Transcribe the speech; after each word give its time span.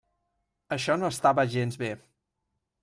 Això 0.77 0.95
no 1.03 1.11
estava 1.15 1.47
gens 1.57 1.79
bé. 1.85 1.95